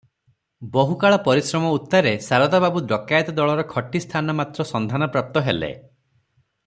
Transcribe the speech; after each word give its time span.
ବହୁକାଳ 0.75 1.19
ପରିଶ୍ରମ 1.27 1.73
ଉତ୍ତାରେ 1.79 2.13
ଶାରଦା 2.29 2.61
ବାବୁ 2.65 2.83
ଡକାଏତ 2.93 3.35
ଦଳର 3.41 3.67
ଖଟି 3.75 4.03
ସ୍ଥାନ 4.07 4.37
ମାତ୍ର 4.41 4.67
ସନ୍ଧାନ 4.71 5.11
ପ୍ରାପ୍ତ 5.17 5.45
ହେଲେ। 5.51 5.73